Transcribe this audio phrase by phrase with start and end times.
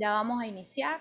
[0.00, 1.00] Ya vamos a iniciar.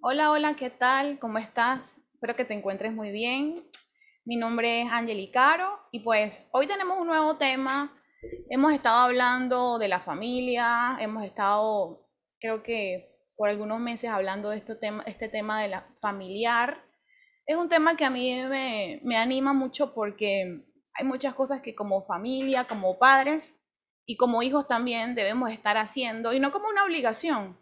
[0.00, 1.20] Hola, hola, ¿qué tal?
[1.20, 2.00] ¿Cómo estás?
[2.12, 3.62] Espero que te encuentres muy bien.
[4.24, 7.96] Mi nombre es Angeli Caro y pues hoy tenemos un nuevo tema.
[8.50, 12.08] Hemos estado hablando de la familia, hemos estado,
[12.40, 16.84] creo que por algunos meses hablando de este tema, este tema de la familiar.
[17.46, 20.64] Es un tema que a mí me, me anima mucho porque
[20.94, 23.60] hay muchas cosas que como familia, como padres
[24.06, 27.56] y como hijos también debemos estar haciendo, y no como una obligación,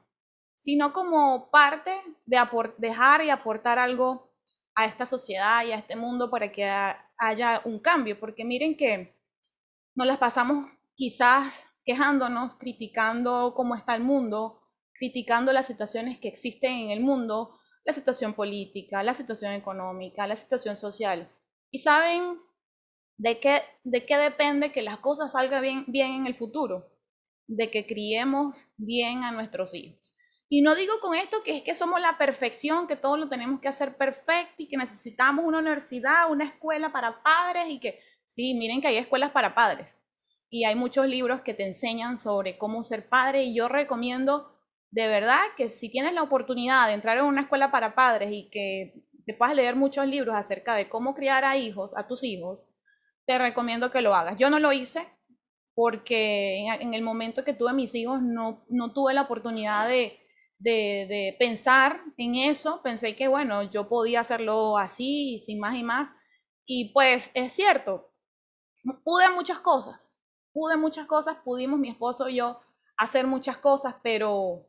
[0.56, 1.92] sino como parte
[2.26, 2.38] de
[2.78, 4.30] dejar y aportar algo
[4.74, 6.68] a esta sociedad y a este mundo para que
[7.18, 9.16] haya un cambio, porque miren que
[9.94, 16.72] nos las pasamos quizás quejándonos, criticando cómo está el mundo, criticando las situaciones que existen
[16.72, 21.28] en el mundo, la situación política, la situación económica, la situación social.
[21.70, 22.38] Y saben
[23.22, 26.90] ¿De qué, ¿De qué depende que las cosas salgan bien, bien en el futuro?
[27.46, 30.12] De que criemos bien a nuestros hijos.
[30.48, 33.60] Y no digo con esto que es que somos la perfección, que todo lo tenemos
[33.60, 38.54] que hacer perfecto y que necesitamos una universidad, una escuela para padres y que, sí,
[38.54, 40.00] miren que hay escuelas para padres.
[40.50, 44.52] Y hay muchos libros que te enseñan sobre cómo ser padre y yo recomiendo
[44.90, 48.50] de verdad que si tienes la oportunidad de entrar en una escuela para padres y
[48.50, 52.66] que te puedas leer muchos libros acerca de cómo criar a hijos, a tus hijos,
[53.26, 54.36] te recomiendo que lo hagas.
[54.38, 55.08] Yo no lo hice
[55.74, 60.18] porque en, el momento que tuve mis hijos no, no tuve la oportunidad de,
[60.58, 62.82] de, pensar en eso.
[62.82, 66.10] Pensé que, bueno, yo podía hacerlo así, sin más y más.
[66.66, 68.12] Y pues es cierto,
[69.04, 70.16] pude muchas cosas,
[70.52, 72.60] pude muchas cosas, pudimos mi esposo y yo
[72.96, 74.68] hacer muchas cosas, pero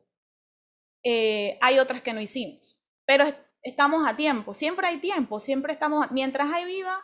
[1.04, 2.80] eh, hay otras que no hicimos.
[3.06, 3.26] Pero
[3.62, 6.98] estamos a tiempo, siempre hay tiempo, siempre estamos, mientras hay vida,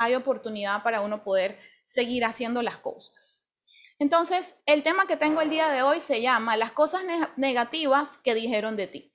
[0.00, 3.46] hay oportunidad para uno poder seguir haciendo las cosas.
[3.98, 7.02] Entonces, el tema que tengo el día de hoy se llama las cosas
[7.36, 9.14] negativas que dijeron de ti.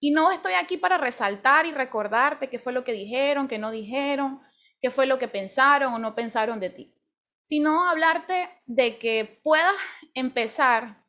[0.00, 3.70] Y no estoy aquí para resaltar y recordarte qué fue lo que dijeron, qué no
[3.70, 4.42] dijeron,
[4.82, 6.94] qué fue lo que pensaron o no pensaron de ti,
[7.42, 9.74] sino hablarte de que puedas
[10.12, 11.06] empezar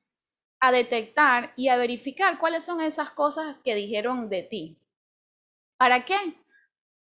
[0.61, 4.81] a detectar y a verificar cuáles son esas cosas que dijeron de ti.
[5.77, 6.38] ¿Para qué?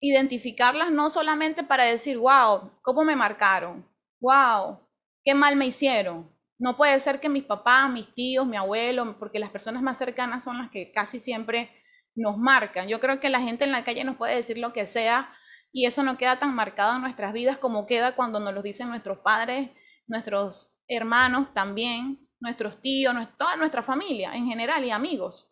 [0.02, 3.88] Identificarlas no solamente para decir, wow, ¿cómo me marcaron?
[4.22, 4.80] Wow,
[5.24, 6.30] qué mal me hicieron.
[6.58, 10.44] No puede ser que mis papás, mis tíos, mi abuelo, porque las personas más cercanas
[10.44, 11.70] son las que casi siempre
[12.16, 12.88] nos marcan.
[12.88, 15.34] Yo creo que la gente en la calle nos puede decir lo que sea
[15.72, 18.90] y eso no queda tan marcado en nuestras vidas como queda cuando nos lo dicen
[18.90, 19.70] nuestros padres,
[20.08, 25.49] nuestros hermanos también, nuestros tíos, toda nuestra familia en general y amigos.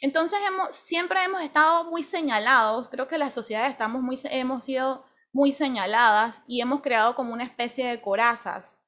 [0.00, 5.04] Entonces hemos, siempre hemos estado muy señalados, creo que la sociedad estamos muy, hemos sido
[5.32, 8.82] muy señaladas y hemos creado como una especie de corazas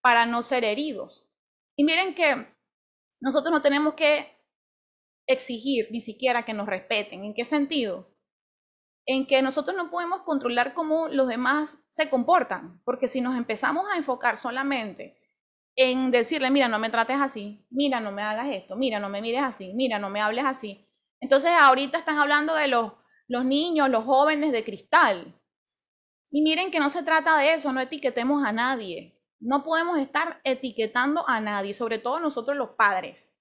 [0.00, 1.28] para no ser heridos.
[1.76, 2.46] Y miren que
[3.20, 4.34] nosotros no tenemos que
[5.26, 7.24] exigir ni siquiera que nos respeten.
[7.24, 8.10] ¿En qué sentido?
[9.06, 13.88] En que nosotros no podemos controlar cómo los demás se comportan, porque si nos empezamos
[13.90, 15.16] a enfocar solamente
[15.76, 19.20] en decirle, mira, no me trates así, mira, no me hagas esto, mira, no me
[19.20, 20.88] mires así, mira, no me hables así.
[21.20, 22.92] Entonces ahorita están hablando de los,
[23.28, 25.34] los niños, los jóvenes de cristal.
[26.30, 29.20] Y miren que no se trata de eso, no etiquetemos a nadie.
[29.40, 33.38] No podemos estar etiquetando a nadie, sobre todo nosotros los padres.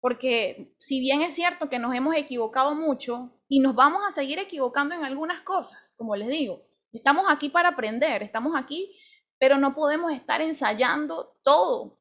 [0.00, 4.38] Porque si bien es cierto que nos hemos equivocado mucho y nos vamos a seguir
[4.38, 8.94] equivocando en algunas cosas, como les digo, estamos aquí para aprender, estamos aquí
[9.38, 11.98] pero no podemos estar ensayando todo.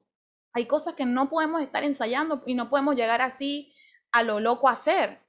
[0.53, 3.73] Hay cosas que no podemos estar ensayando y no podemos llegar así
[4.11, 5.19] a lo loco a hacer,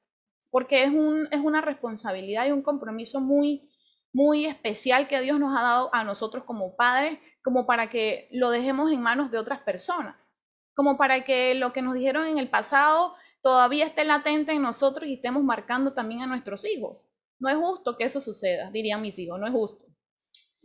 [0.50, 3.70] porque es, un, es una responsabilidad y un compromiso muy,
[4.12, 8.50] muy especial que Dios nos ha dado a nosotros como padres, como para que lo
[8.50, 10.38] dejemos en manos de otras personas,
[10.75, 15.09] como para que lo que nos dijeron en el pasado todavía esté latente en nosotros
[15.09, 17.10] y estemos marcando también a nuestros hijos.
[17.38, 19.84] No es justo que eso suceda, dirían mis hijos, no es justo.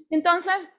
[0.09, 0.71] Entonces,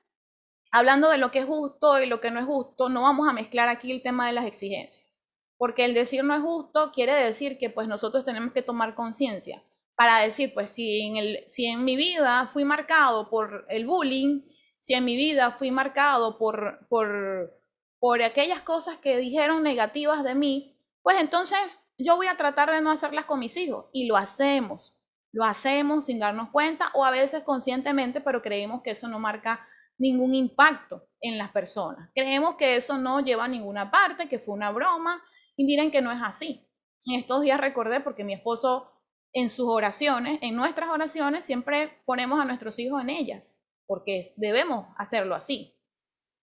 [0.71, 3.33] hablando de lo que es justo y lo que no es justo, no vamos a
[3.33, 5.25] mezclar aquí el tema de las exigencias,
[5.57, 9.63] porque el decir no es justo quiere decir que pues nosotros tenemos que tomar conciencia
[10.01, 14.41] para decir, pues si en, el, si en mi vida fui marcado por el bullying,
[14.79, 17.61] si en mi vida fui marcado por, por,
[17.99, 22.81] por aquellas cosas que dijeron negativas de mí, pues entonces yo voy a tratar de
[22.81, 24.97] no hacerlas con mis hijos y lo hacemos.
[25.33, 29.69] Lo hacemos sin darnos cuenta o a veces conscientemente, pero creemos que eso no marca
[30.01, 32.11] ningún impacto en las personas.
[32.15, 35.23] Creemos que eso no lleva a ninguna parte, que fue una broma,
[35.57, 36.67] y miren que no es así.
[37.07, 38.91] En estos días recordé porque mi esposo
[39.33, 44.87] en sus oraciones, en nuestras oraciones, siempre ponemos a nuestros hijos en ellas, porque debemos
[44.97, 45.77] hacerlo así.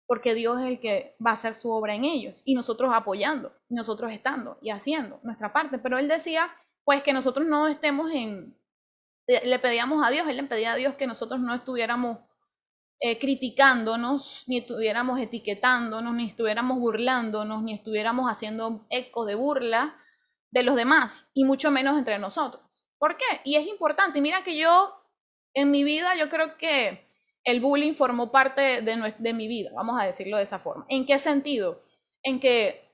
[0.07, 3.53] porque Dios es el que va a hacer su obra en ellos y nosotros apoyando,
[3.69, 5.79] nosotros estando y haciendo nuestra parte.
[5.79, 6.51] Pero él decía,
[6.85, 8.55] pues que nosotros no estemos en,
[9.27, 12.19] le pedíamos a Dios, él le pedía a Dios que nosotros no estuviéramos
[13.05, 19.97] eh, criticándonos, ni estuviéramos etiquetándonos, ni estuviéramos burlándonos, ni estuviéramos haciendo eco de burla
[20.53, 22.63] de los demás, y mucho menos entre nosotros.
[22.99, 23.25] ¿Por qué?
[23.43, 24.21] Y es importante.
[24.21, 24.95] Mira que yo,
[25.53, 27.09] en mi vida, yo creo que
[27.43, 30.87] el bullying formó parte de, de mi vida, vamos a decirlo de esa forma.
[30.89, 31.83] ¿En qué sentido?
[32.23, 32.89] En que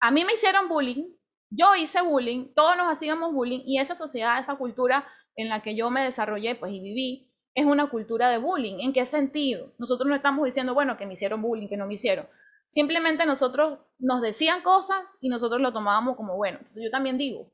[0.00, 1.04] a mí me hicieron bullying,
[1.50, 5.76] yo hice bullying, todos nos hacíamos bullying, y esa sociedad, esa cultura en la que
[5.76, 8.80] yo me desarrollé pues, y viví, es una cultura de bullying.
[8.80, 9.72] ¿En qué sentido?
[9.78, 12.28] Nosotros no estamos diciendo, bueno, que me hicieron bullying, que no me hicieron.
[12.68, 16.58] Simplemente nosotros nos decían cosas y nosotros lo tomábamos como bueno.
[16.58, 17.50] Entonces yo también digo.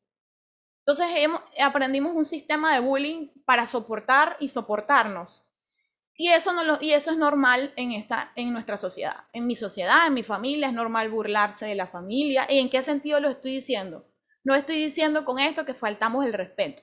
[0.81, 1.07] Entonces
[1.61, 5.45] aprendimos un sistema de bullying para soportar y soportarnos.
[6.19, 9.25] Y eso, no y eso es normal en, esta, en nuestra sociedad.
[9.33, 12.47] En mi sociedad, en mi familia, es normal burlarse de la familia.
[12.49, 14.07] ¿Y en qué sentido lo estoy diciendo?
[14.45, 16.83] No estoy diciendo con esto que faltamos el respeto.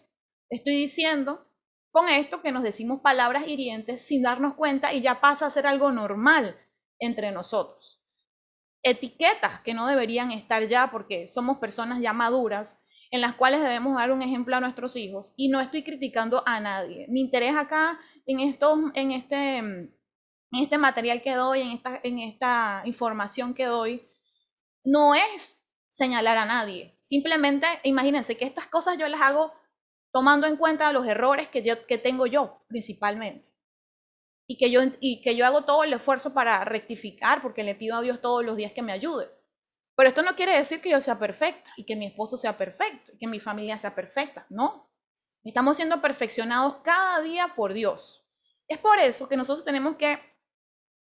[0.49, 1.47] Estoy diciendo
[1.93, 5.67] con esto que nos decimos palabras hirientes sin darnos cuenta y ya pasa a ser
[5.67, 6.57] algo normal
[6.97, 8.03] entre nosotros.
[8.81, 12.81] Etiquetas que no deberían estar ya porque somos personas ya maduras
[13.11, 16.59] en las cuales debemos dar un ejemplo a nuestros hijos y no estoy criticando a
[16.59, 17.05] nadie.
[17.09, 19.93] Mi interés acá en, esto, en, este, en
[20.51, 24.09] este material que doy, en esta, en esta información que doy,
[24.83, 26.97] no es señalar a nadie.
[27.03, 29.53] Simplemente imagínense que estas cosas yo las hago
[30.13, 33.51] tomando en cuenta los errores que, tengo yo principalmente.
[34.45, 37.97] Y que, yo, y que yo hago todo el esfuerzo para rectificar, porque le pido
[37.97, 39.31] a Dios todos los días que me ayude.
[39.95, 43.11] Pero esto no quiere decir que yo sea perfecta y que mi esposo sea perfecto
[43.13, 44.91] y que mi familia sea perfecta, no.
[45.43, 48.23] Estamos siendo perfeccionados cada día por Dios.
[48.67, 50.19] Es por eso que nosotros tenemos que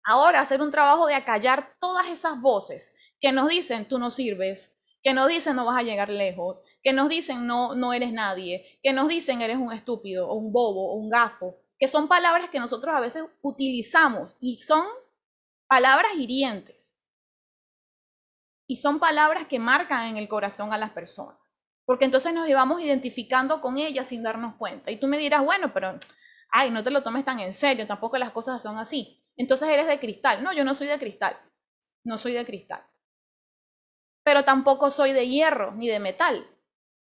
[0.03, 4.78] ahora hacer un trabajo de acallar todas esas voces que nos dicen, tú no sirves,
[5.01, 8.79] que nos dicen no vas a llegar lejos, que nos dicen no, no eres nadie,
[8.83, 12.49] que nos dicen eres un estúpido o un bobo o un gafo, que son palabras
[12.49, 14.85] que nosotros a veces utilizamos y son
[15.67, 17.05] palabras hirientes.
[18.67, 21.39] Y son palabras que marcan en el corazón a las personas.
[21.85, 24.91] Porque entonces nos íbamos identificando con ellas sin darnos cuenta.
[24.91, 25.97] Y tú me dirás, bueno, pero,
[26.51, 29.25] ay, no te lo tomes tan en serio, tampoco las cosas son así.
[29.37, 30.43] Entonces eres de cristal.
[30.43, 31.35] No, yo no soy de cristal.
[32.03, 32.83] No soy de cristal
[34.23, 36.47] pero tampoco soy de hierro ni de metal.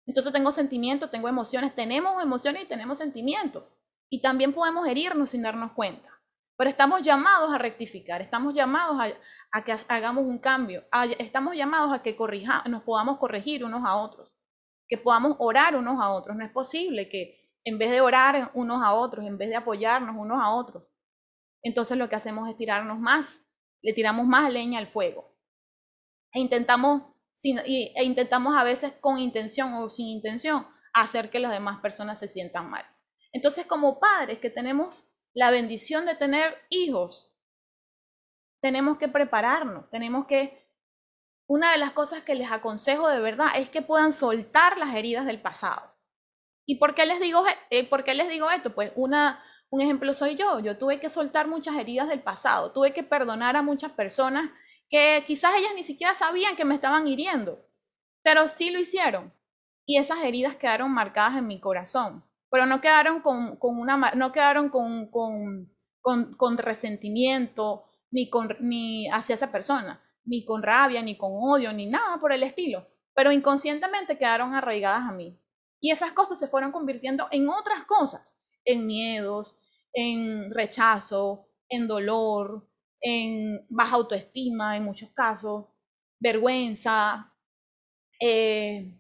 [0.07, 3.77] Entonces tengo sentimientos, tengo emociones, tenemos emociones y tenemos sentimientos.
[4.11, 6.09] Y también podemos herirnos sin darnos cuenta.
[6.57, 8.97] Pero estamos llamados a rectificar, estamos llamados
[9.53, 10.85] a, que hagamos un cambio,
[11.19, 14.33] estamos llamados a que corrija, nos podamos corregir unos a otros,
[14.87, 16.37] que podamos orar unos a otros.
[16.37, 20.15] No es posible que en vez de orar unos a otros, en vez de apoyarnos
[20.17, 20.85] unos a otros,
[21.63, 23.47] entonces lo que hacemos es tirarnos más,
[23.83, 25.32] le tiramos más leña al fuego.
[26.33, 27.13] E intentamos
[27.45, 32.29] e intentamos a veces con intención o sin intención hacer que las demás personas se
[32.29, 32.85] sientan mal.
[33.33, 37.35] Entonces, como padres que tenemos la bendición de tener hijos,
[38.61, 40.61] tenemos que prepararnos, tenemos que...
[41.49, 45.27] Una de las cosas que les aconsejo de verdad es que puedan soltar las heridas
[45.27, 45.93] del pasado.
[46.65, 48.75] ¿Y por qué les digo, eh, por qué les digo esto?
[48.75, 50.61] Pues una, un ejemplo soy yo.
[50.61, 54.51] Yo tuve que soltar muchas heridas del pasado, tuve que perdonar a muchas personas
[54.93, 57.67] que quizás ellas ni siquiera sabían que me estaban hiriendo,
[58.23, 59.33] pero sí lo hicieron.
[59.87, 64.69] Y esas heridas quedaron marcadas en mi corazón, pero no quedaron con, una, no quedaron
[64.69, 71.73] con, con, resentimiento ni, con, ni hacia esa persona, ni con rabia, ni con odio,
[71.73, 75.41] ni nada por el estilo, pero inconscientemente quedaron arraigadas a mí.
[75.81, 79.59] Y esas cosas se fueron convirtiendo en otras cosas, en miedos,
[79.95, 82.69] en rechazo, en dolor,
[83.03, 85.67] en baja autoestima en muchos casos,
[86.21, 87.35] vergüenza,
[88.21, 88.97] eh,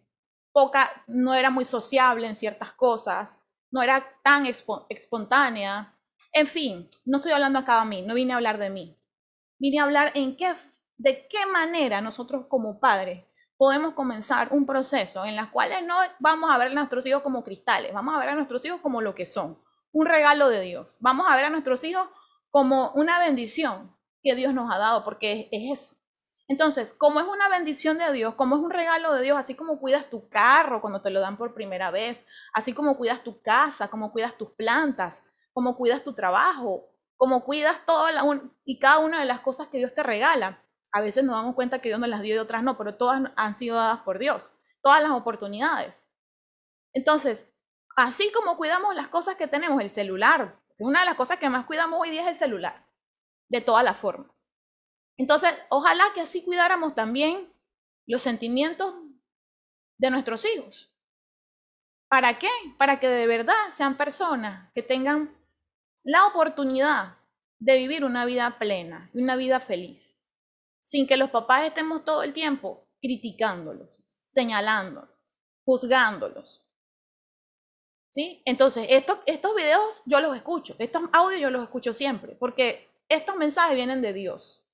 [0.52, 3.38] poca, no era muy sociable en ciertas cosas,
[3.71, 5.97] no era tan espontánea.
[6.32, 8.99] En fin, no estoy hablando acá de mí, no vine a hablar de mí.
[9.59, 10.52] Vine a hablar en qué,
[10.97, 13.25] de qué manera nosotros como padres
[13.56, 17.44] podemos comenzar un proceso en el cual no vamos a ver a nuestros hijos como
[17.44, 19.56] cristales, vamos a ver a nuestros hijos como lo que son,
[19.92, 20.97] un regalo de Dios.
[20.99, 22.09] Vamos a ver a nuestros hijos
[22.52, 25.97] como una bendición que Dios nos ha dado, porque es, eso.
[26.47, 29.80] Entonces, como es una bendición de Dios, como es un regalo de Dios, así como
[29.80, 33.88] cuidas tu carro cuando te lo dan por primera vez, así como cuidas tu casa,
[33.88, 38.11] como cuidas tus plantas, como cuidas tu trabajo, como cuidas toda
[38.64, 40.62] y cada una de las cosas que Dios te regala.
[40.92, 43.23] A veces nos damos cuenta que Dios nos las dio y otras no, pero todas
[43.35, 46.06] han sido dadas por Dios, todas las oportunidades.
[46.92, 47.50] Entonces,
[47.97, 51.66] así como cuidamos las cosas que tenemos, el celular, una de las cosas que más
[51.66, 52.86] cuidamos hoy día es el celular,
[53.48, 54.48] de todas las formas.
[55.16, 57.52] Entonces, ojalá que así cuidáramos también
[58.06, 58.94] los sentimientos
[59.98, 60.92] de nuestros hijos.
[62.08, 62.50] ¿Para qué?
[62.78, 65.36] Para que de verdad sean personas que tengan
[66.02, 67.16] la oportunidad
[67.58, 70.26] de vivir una vida plena, una vida feliz,
[70.80, 75.10] sin que los papás estemos todo el tiempo criticándolos, señalándolos,
[75.64, 76.62] juzgándolos.
[78.12, 78.42] ¿Sí?
[78.45, 83.37] Entonces, estos, estos videos yo los escucho, estos audios yo los escucho siempre, porque estos
[83.37, 84.66] mensajes vienen de Dios,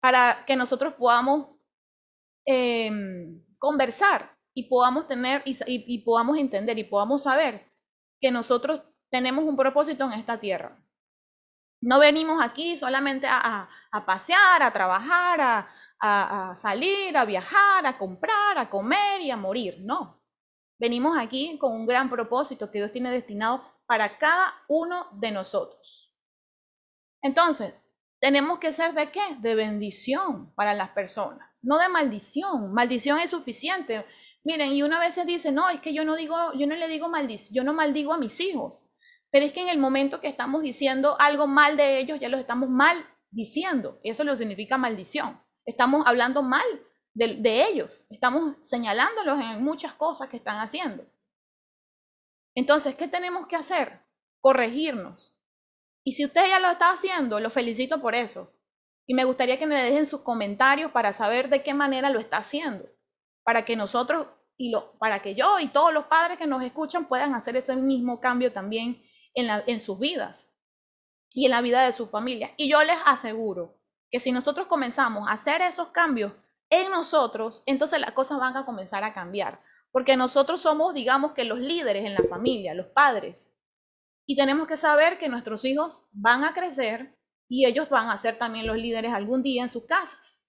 [0.00, 1.48] para que nosotros podamos
[2.46, 7.66] em, conversar y podamos tener y, podamos entender y podamos saber
[8.20, 10.80] que nosotros tenemos un propósito en esta tierra.
[11.82, 13.68] No venimos aquí solamente a,
[14.06, 19.78] pasear, a trabajar, a, a, salir, a viajar, a comprar, a comer y a morir.
[19.80, 20.19] No.
[20.80, 26.16] Venimos aquí con un gran propósito que Dios tiene destinado para cada uno de nosotros.
[27.20, 27.84] Entonces,
[28.18, 29.20] tenemos que ser de qué?
[29.40, 32.72] De bendición para las personas, no de maldición.
[32.72, 34.06] Maldición es suficiente.
[34.42, 37.10] Miren, y una vez dice, no, es que yo no digo, yo no le digo
[37.10, 38.86] maldición, yo no maldigo a mis hijos.
[39.30, 42.40] Pero es que en el momento que estamos diciendo algo mal de ellos, ya los
[42.40, 44.00] estamos mal diciendo.
[44.02, 45.42] Eso lo significa maldición.
[45.66, 46.64] Estamos hablando mal
[47.14, 48.04] de, ellos.
[48.10, 51.04] Estamos señalándolos en muchas cosas que están haciendo.
[52.54, 54.00] Entonces, ¿qué tenemos que hacer?
[54.40, 55.36] Corregirnos.
[56.04, 58.52] Y si usted ya lo está haciendo, lo felicito por eso.
[59.06, 62.38] Y me gustaría que me dejen sus comentarios para saber de qué manera lo está
[62.38, 62.88] haciendo
[63.50, 67.06] para que nosotros y lo, para que yo y todos los padres que nos escuchan
[67.06, 69.02] puedan hacer ese mismo cambio también
[69.34, 70.52] en, la, en sus vidas
[71.32, 72.52] y en la vida de su familia.
[72.56, 76.32] Y yo les aseguro que si nosotros comenzamos a hacer esos cambios
[76.70, 79.60] en nosotros, entonces las cosas van a comenzar a cambiar.
[79.92, 83.56] Porque nosotros somos, digamos que los líderes en la familia, los padres.
[84.24, 88.38] Y tenemos que saber que nuestros hijos van a crecer y ellos van a ser
[88.38, 90.48] también los líderes algún día en sus casas.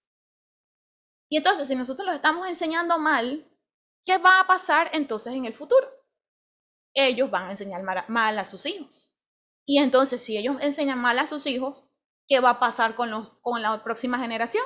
[1.28, 3.50] Y entonces, si nosotros los estamos enseñando mal,
[4.04, 5.88] ¿qué va a pasar entonces en el futuro?
[6.94, 9.16] Ellos van a enseñar mal a sus hijos.
[9.64, 11.82] Y entonces, si ellos enseñan mal a sus hijos,
[12.28, 14.64] ¿qué va a pasar con, los, con la próxima generación?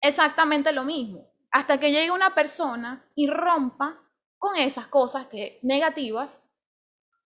[0.00, 1.26] Exactamente lo mismo.
[1.50, 4.00] Hasta que llegue una persona y rompa
[4.38, 6.42] con esas cosas que, negativas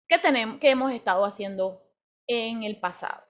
[0.08, 1.82] que, tenemos, que hemos estado haciendo
[2.26, 3.22] en el pasado.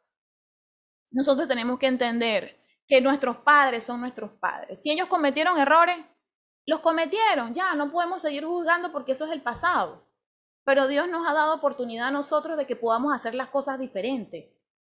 [1.11, 4.83] Nosotros tenemos que entender que nuestros padres son nuestros padres.
[4.83, 5.97] Si ellos cometieron errores,
[6.67, 10.07] los cometieron, ya, no podemos seguir juzgando porque eso es el pasado.
[10.65, 14.47] Pero Dios nos ha dado oportunidad a nosotros de que podamos hacer las cosas diferentes,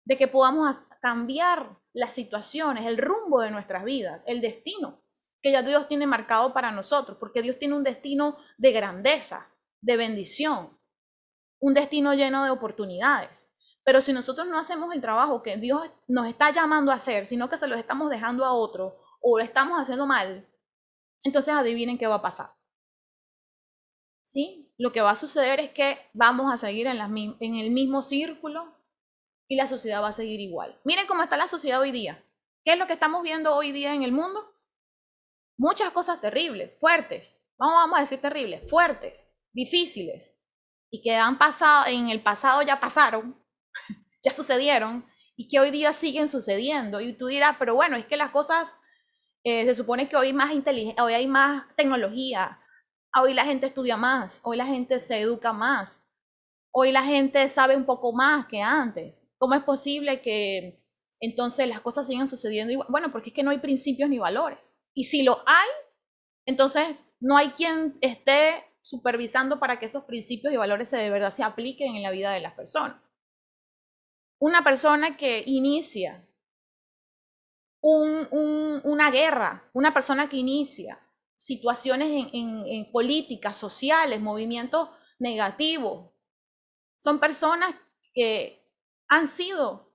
[0.05, 5.01] de que podamos cambiar las situaciones, el rumbo de nuestras vidas, el destino
[5.41, 9.49] que ya Dios tiene marcado para nosotros, porque Dios tiene un destino de grandeza,
[9.81, 10.79] de bendición,
[11.59, 13.49] un destino lleno de oportunidades.
[13.83, 17.49] Pero si nosotros no hacemos el trabajo que Dios nos está llamando a hacer, sino
[17.49, 20.47] que se lo estamos dejando a otro o lo estamos haciendo mal,
[21.23, 22.53] entonces adivinen qué va a pasar.
[24.23, 24.73] ¿Sí?
[24.77, 26.97] Lo que va a suceder es que vamos a seguir en,
[27.39, 28.73] en el mismo círculo
[29.53, 30.79] y la sociedad va a seguir igual.
[30.83, 32.25] Miren cómo está la sociedad hoy día.
[32.65, 34.51] ¿Qué es lo que estamos viendo hoy día en el mundo?
[35.57, 37.39] Muchas cosas terribles, fuertes.
[37.57, 40.39] Vamos, vamos a decir terribles, fuertes, difíciles.
[40.89, 43.39] Y que han pasado, en el pasado ya pasaron,
[44.23, 45.05] ya sucedieron
[45.35, 46.99] y que hoy día siguen sucediendo.
[46.99, 48.75] Y tú dirás, pero bueno, es que las cosas,
[49.43, 52.59] eh, se supone que hoy, más hoy hay más tecnología,
[53.21, 56.01] hoy la gente estudia más, hoy la gente se educa más,
[56.71, 59.22] hoy la gente sabe un poco más que antes.
[59.43, 60.81] ¿Cómo es posible que
[61.19, 62.87] entonces las cosas sigan sucediendo igual?
[62.89, 64.85] Bueno, porque es que no hay principios ni valores.
[64.93, 65.69] Y si lo hay,
[66.45, 71.43] entonces no hay quien esté supervisando para que esos principios y valores de verdad se
[71.43, 73.13] apliquen en la vida de las personas
[74.43, 76.27] una persona que inicia
[77.81, 80.99] una guerra, una persona que inicia
[81.37, 86.11] situaciones en, políticas, sociales, movimientos negativos,
[86.97, 87.73] son personas
[88.13, 88.62] que
[89.13, 89.93] han sido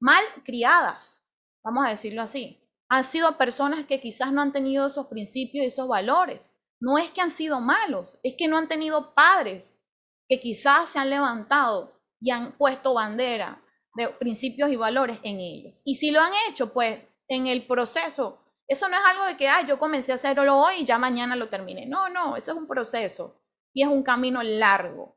[0.00, 1.22] mal criadas,
[1.62, 2.60] vamos a decirlo así.
[2.88, 6.52] Han sido personas que quizás no han tenido esos principios y esos valores.
[6.80, 9.80] No es que han sido malos, es que no han tenido padres
[10.28, 13.62] que quizás se han levantado y han puesto bandera
[13.96, 15.80] de principios y valores en ellos.
[15.84, 19.48] Y si lo han hecho, pues en el proceso, eso no es algo de que,
[19.48, 21.86] ah, yo comencé a hacerlo hoy y ya mañana lo terminé.
[21.86, 23.40] No, no, eso es un proceso
[23.74, 25.16] y es un camino largo.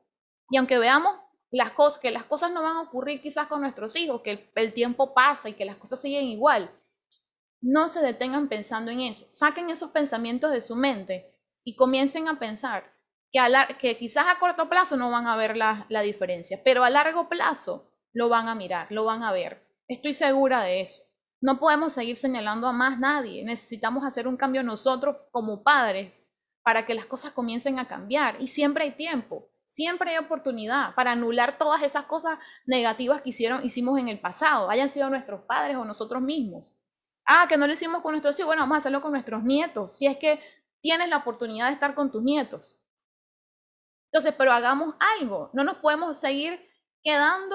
[0.50, 1.18] Y aunque veamos
[1.50, 4.72] las cosas, que las cosas no van a ocurrir quizás con nuestros hijos, que el,
[4.74, 6.70] tiempo pasa y que las cosas siguen igual,
[7.60, 9.26] no se detengan pensando en eso.
[9.30, 12.92] Saquen esos pensamientos de su mente y comiencen a pensar
[13.32, 16.84] que, a que quizás a corto plazo no van a ver la, la diferencia, pero
[16.84, 19.66] a largo plazo lo van a mirar, lo van a ver.
[19.88, 21.04] Estoy segura de eso.
[21.40, 23.44] No podemos seguir señalando a más nadie.
[23.44, 26.26] Necesitamos hacer un cambio nosotros como padres
[26.62, 28.36] para que las cosas comiencen a cambiar.
[28.40, 33.64] Y siempre hay tiempo, siempre hay oportunidad para anular todas esas cosas negativas que hicieron,
[33.66, 36.74] hicimos en el pasado, hayan sido nuestros padres o nosotros mismos.
[37.26, 39.98] Ah, que no lo hicimos con nuestros hijos, bueno, vamos a hacerlo con nuestros nietos,
[39.98, 40.40] si es que
[40.80, 42.80] tienes la oportunidad de estar con tus nietos.
[44.10, 46.66] Entonces, pero hagamos algo, no nos podemos seguir
[47.02, 47.54] quedando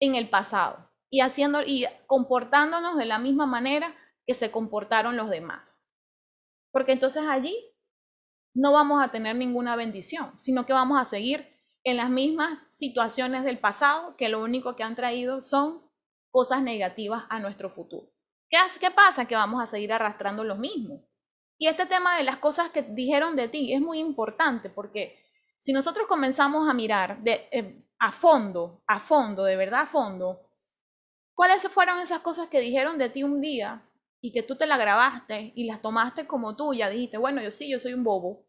[0.00, 3.94] en el pasado y haciendo y comportándonos de la misma manera
[4.26, 5.86] que se comportaron los demás.
[6.72, 7.56] Porque entonces allí
[8.52, 11.51] no vamos a tener ninguna bendición, sino que vamos a seguir
[11.84, 15.82] en las mismas situaciones del pasado que lo único que han traído son
[16.30, 18.10] cosas negativas a nuestro futuro.
[18.48, 19.26] ¿Qué, qué pasa?
[19.26, 21.04] Que vamos a seguir arrastrando lo mismo.
[21.58, 25.18] Y este tema de las cosas que dijeron de ti es muy importante porque
[25.58, 30.50] si nosotros comenzamos a mirar de, eh, a fondo, a fondo, de verdad a fondo,
[31.34, 33.88] ¿cuáles fueron esas cosas que dijeron de ti un día
[34.20, 36.88] y que tú te las grabaste y las tomaste como tuya?
[36.88, 38.44] Dijiste, bueno, yo sí, yo soy un bobo,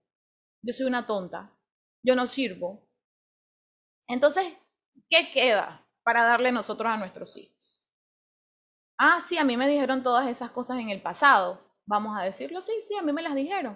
[0.64, 1.56] yo soy una tonta,
[2.04, 2.88] yo no sirvo.
[4.14, 4.46] Entonces,
[5.10, 7.82] ¿qué queda para darle nosotros a nuestros hijos?
[8.98, 11.60] Ah, sí, a mí me dijeron todas esas cosas en el pasado.
[11.86, 13.76] Vamos a decirlo, sí, sí, a mí me las dijeron.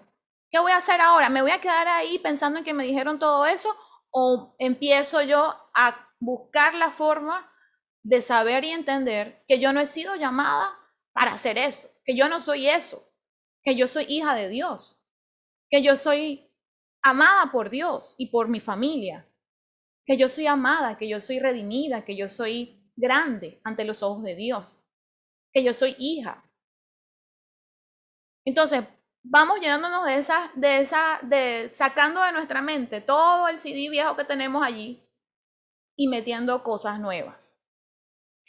[0.51, 1.29] ¿Qué voy a hacer ahora?
[1.29, 3.75] ¿Me voy a quedar ahí pensando en que me dijeron todo eso?
[4.11, 7.51] ¿O empiezo yo a buscar la forma
[8.03, 10.69] de saber y entender que yo no he sido llamada
[11.13, 13.11] para hacer eso, que yo no soy eso,
[13.63, 15.01] que yo soy hija de Dios,
[15.69, 16.49] que yo soy
[17.01, 19.26] amada por Dios y por mi familia,
[20.07, 24.23] que yo soy amada, que yo soy redimida, que yo soy grande ante los ojos
[24.23, 24.79] de Dios,
[25.51, 26.49] que yo soy hija.
[28.45, 28.85] Entonces,
[29.21, 34.15] vamos llenándonos de esa, de esa, de sacando de nuestra mente todo el CD viejo
[34.15, 35.05] que tenemos allí
[35.97, 37.57] y metiendo cosas nuevas.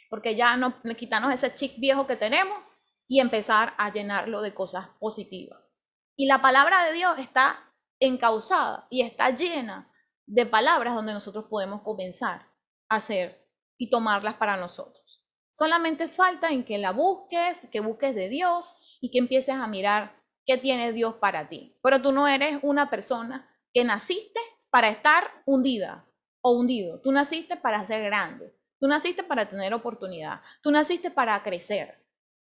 [0.09, 2.71] Porque ya no quitarnos ese chic viejo que tenemos
[3.05, 5.77] y empezar a llenarlo de cosas positivas.
[6.15, 9.88] Y la palabra de Dios está encausada y está llena
[10.29, 12.47] de palabras donde nosotros podemos comenzar
[12.87, 13.47] a hacer
[13.79, 15.25] y tomarlas para nosotros.
[15.51, 20.15] Solamente falta en que la busques, que busques de Dios y que empieces a mirar
[20.45, 21.75] qué tiene Dios para ti.
[21.81, 24.39] Pero tú no eres una persona que naciste
[24.69, 26.05] para estar hundida
[26.41, 27.01] o hundido.
[27.01, 28.55] Tú naciste para ser grande.
[28.79, 30.41] Tú naciste para tener oportunidad.
[30.61, 32.05] Tú naciste para crecer,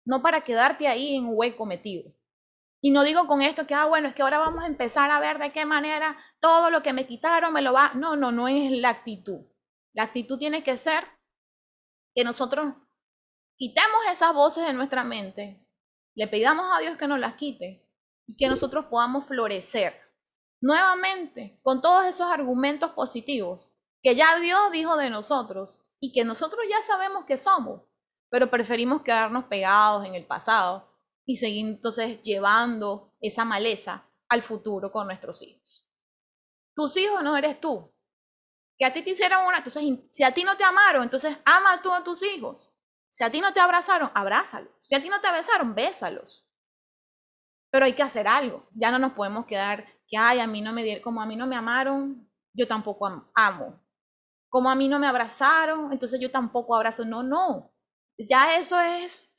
[0.05, 2.13] no para quedarte ahí en un hueco metido.
[2.85, 5.19] Y no digo con esto que, ah, bueno, es que ahora vamos a empezar a
[5.19, 7.93] ver de qué manera todo lo que me quitaron me lo va.
[7.95, 9.41] No, no, no es la actitud.
[9.95, 11.03] La actitud tiene que ser
[12.15, 12.75] que nosotros
[13.57, 15.67] quitemos esas voces de nuestra mente,
[16.15, 17.89] le pidamos a Dios que nos las quite
[18.27, 19.99] y que nosotros podamos florecer
[20.61, 23.71] nuevamente con todos esos argumentos positivos
[24.03, 27.81] que ya Dios dijo de nosotros y que nosotros ya sabemos que somos,
[28.29, 30.94] pero preferimos quedarnos pegados en el pasado
[31.27, 35.87] y seguir entonces llevando esa maleza al futuro con nuestros hijos.
[36.75, 37.93] Tus hijos no eres tú.
[38.77, 41.81] Que a ti te hicieron una, entonces si a ti no te amaron, entonces ama
[41.81, 42.71] tú a tus hijos.
[43.11, 44.73] Si a ti no te abrazaron, abrázalos.
[44.83, 46.45] Si a ti no te besaron, bésalos.
[47.71, 48.69] Pero hay que hacer algo.
[48.75, 51.37] Ya no nos podemos quedar que, ay, a mí no me dieron, como a mí
[51.37, 53.81] no me amaron, yo tampoco amo.
[54.49, 57.05] Como a mí no me abrazaron, entonces yo tampoco abrazo.
[57.05, 57.73] No, no.
[58.19, 59.34] Ya eso es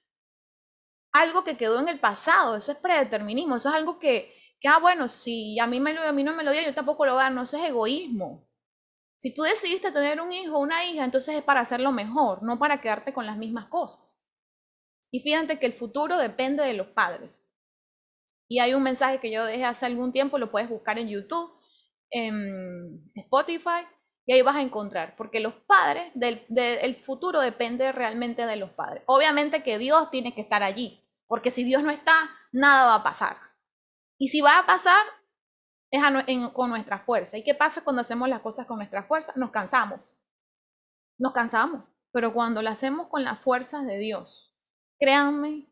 [1.15, 4.33] algo que quedó en el pasado, eso es predeterminismo, eso es algo que,
[4.65, 7.13] ah, bueno, si a mí, me, a mí no me lo dio, yo tampoco lo
[7.13, 8.47] voy a dar, no, eso es egoísmo.
[9.17, 12.59] Si tú decidiste tener un hijo o una hija, entonces es para hacerlo mejor, no
[12.59, 14.21] para quedarte con las mismas cosas.
[15.09, 17.47] Y fíjate que el futuro depende de los padres.
[18.49, 21.51] Y hay un mensaje que yo dejé hace algún tiempo, lo puedes buscar en YouTube,
[22.11, 23.87] en Spotify,
[24.25, 28.71] y ahí vas a encontrar, porque los padres, del, del futuro depende realmente de los
[28.71, 29.03] padres.
[29.05, 33.03] Obviamente que Dios tiene que estar allí, porque si Dios no está, nada va a
[33.03, 33.37] pasar.
[34.17, 35.05] Y si va a pasar,
[35.91, 36.01] es
[36.53, 37.37] con nuestra fuerza.
[37.37, 39.33] ¿Y qué pasa cuando hacemos las cosas con nuestra fuerza?
[39.35, 40.25] Nos cansamos.
[41.17, 41.83] Nos cansamos.
[42.11, 44.55] Pero cuando lo hacemos con las fuerzas de Dios,
[44.99, 45.69] créanme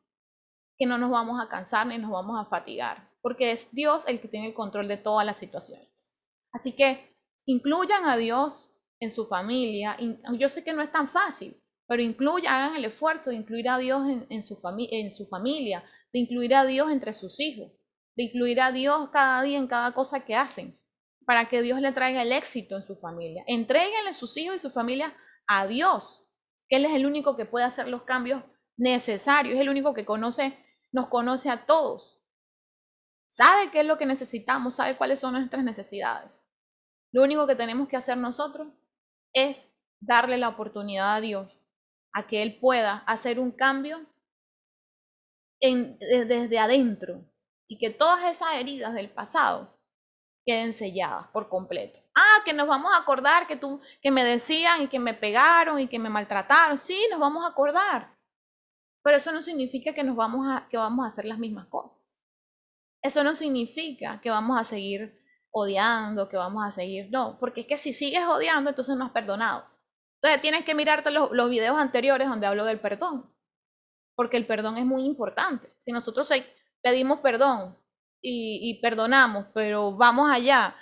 [0.78, 4.20] que no nos vamos a cansar ni nos vamos a fatigar, porque es Dios el
[4.20, 6.20] que tiene el control de todas las situaciones.
[6.52, 9.98] Así que incluyan a Dios en su familia.
[10.38, 13.78] Yo sé que no es tan fácil, pero incluyan, hagan el esfuerzo de incluir a
[13.78, 14.60] Dios en, su
[14.92, 17.72] en su familia, de incluir a Dios entre sus hijos,
[18.16, 20.80] de incluir a Dios cada día en cada cosa que hacen,
[21.26, 23.44] para que Dios le traiga el éxito en su familia.
[23.48, 25.14] Entréguenle sus hijos y su familia
[25.48, 26.30] a Dios,
[26.68, 28.44] que Él es el único que puede hacer los cambios
[28.78, 30.58] necesarios, es el único que conoce,
[30.92, 32.22] nos conoce a todos.
[33.28, 36.48] Sabe qué es lo que necesitamos, sabe cuáles son nuestras necesidades.
[37.12, 38.68] Lo único que tenemos que hacer nosotros
[39.34, 41.63] es darle la oportunidad a Dios
[42.14, 44.06] a que Él pueda hacer un cambio
[45.60, 47.26] desde adentro
[47.68, 49.80] y que todas esas heridas del pasado
[50.46, 52.00] queden selladas por completo.
[52.16, 55.80] Ah, que nos vamos a acordar que tú, que me decían y que me pegaron
[55.80, 56.78] y que me maltrataron.
[56.78, 58.16] Sí, nos vamos a acordar.
[59.04, 62.22] Pero eso no significa que nos vamos a, que vamos a hacer las mismas cosas.
[63.02, 65.20] Eso no significa que vamos a seguir
[65.52, 69.12] odiando, que vamos a seguir, no, porque es que si sigues odiando, entonces no has
[69.12, 69.66] perdonado.
[70.24, 73.30] Entonces tienes que mirarte los, videos anteriores donde hablo del perdón,
[74.16, 75.74] porque el perdón es muy importante.
[75.76, 76.30] Si nosotros
[76.82, 77.78] pedimos perdón
[78.22, 80.78] y, perdonamos, pero vamos allá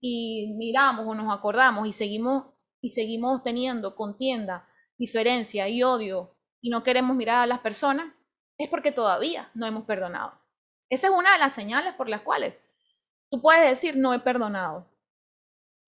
[0.00, 2.44] y miramos o nos acordamos y seguimos
[2.80, 8.14] y seguimos teniendo contienda, diferencia y odio y no queremos mirar a las personas,
[8.58, 10.38] es porque todavía no hemos perdonado.
[10.88, 12.54] Esa es una de las señales por las cuales
[13.28, 14.86] tú puedes decir no he perdonado.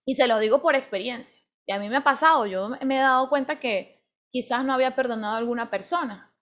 [0.05, 1.46] Y se lo digo por experiencia.
[1.67, 4.95] Y a mí me ha pasado, yo me he dado cuenta que quizás no había
[4.95, 6.33] perdonado a alguna persona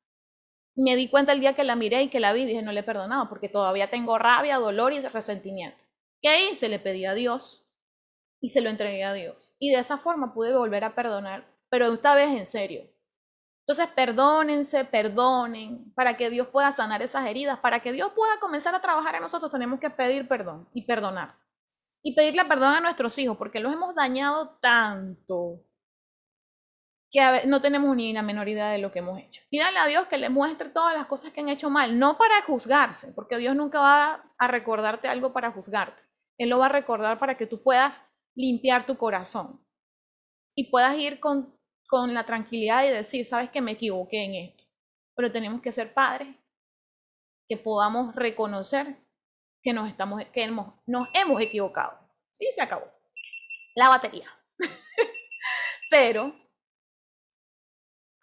[0.76, 2.80] me di cuenta el día que la miré y que la vi dije, no le
[2.80, 5.84] he perdonado porque todavía tengo rabia, dolor y resentimiento.
[6.20, 6.68] ¿Qué hice?
[6.68, 7.66] Le pedí a Dios
[8.40, 9.54] y se lo entregué a Dios.
[9.58, 12.90] Y de esa forma pude volver a perdonar, pero esta vez en serio.
[13.60, 18.74] Entonces, perdónense, perdonen, para que Dios pueda sanar esas heridas, para que Dios pueda comenzar
[18.74, 21.36] a trabajar en nosotros, tenemos que pedir perdón y perdonar.
[22.04, 25.64] Y pedirle perdón a nuestros hijos, porque los hemos dañado tanto
[27.10, 29.40] que no tenemos ni la menor idea de lo que hemos hecho.
[29.48, 32.42] Pídale a Dios que le muestre todas las cosas que han hecho mal, no para
[32.42, 36.02] juzgarse, porque Dios nunca va a recordarte algo para juzgarte.
[36.38, 39.64] Él lo va a recordar para que tú puedas limpiar tu corazón
[40.56, 44.64] y puedas ir con, con la tranquilidad y decir, sabes que me equivoqué en esto.
[45.14, 46.34] Pero tenemos que ser padres
[47.48, 49.03] que podamos reconocer
[49.64, 51.98] que nos, estamos, que hemos, nos hemos equivocado.
[52.38, 52.86] Y se acabó.
[53.74, 54.28] La batería.
[55.90, 56.32] Pero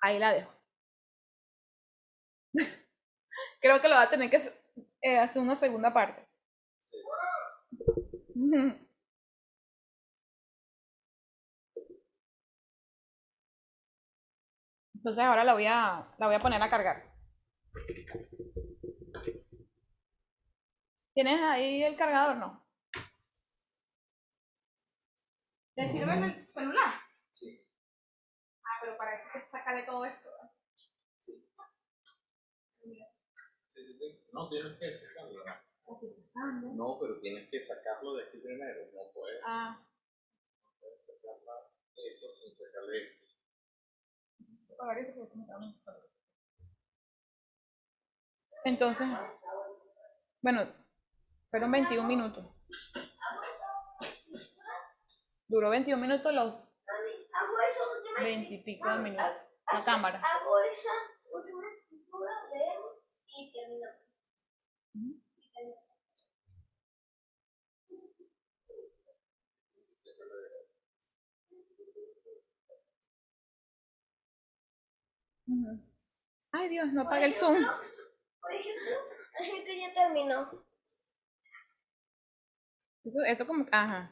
[0.02, 0.52] Ahí la dejo.
[3.62, 4.38] Creo que lo va a tener que
[5.02, 6.28] eh, hacer una segunda parte.
[14.96, 17.12] Entonces ahora la voy a, la voy a poner a cargar.
[21.22, 22.38] ¿Tienes ahí el cargador?
[22.38, 22.68] No.
[25.76, 26.96] ¿Te sirve el celular?
[28.82, 30.30] pero para eso que sacarle todo esto.
[31.20, 31.48] Sí.
[34.34, 35.44] No, tienes que sacarlo.
[36.74, 38.92] No, pero tienes que sacarlo de aquí primero.
[38.92, 39.44] No puedes.
[39.46, 39.80] Ah.
[40.66, 43.28] No puedes sacarla eso sin sacarle esto.
[48.66, 49.08] Entonces,
[50.42, 50.81] bueno,
[51.52, 52.46] fueron 21 minutos.
[55.48, 56.68] Duró 21 minutos los
[58.20, 59.26] Veintipico de minutos.
[59.72, 60.22] La cámara.
[60.24, 60.90] Hago esa
[61.34, 64.02] última escritura, leemos y terminamos.
[76.54, 77.66] Ay Dios, no apaga el zoom.
[78.42, 78.92] Por ejemplo,
[79.38, 80.71] la gente ya terminó.
[83.06, 84.10] Esto, esto como, ajá.